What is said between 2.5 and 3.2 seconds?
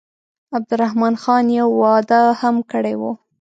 کړی وو.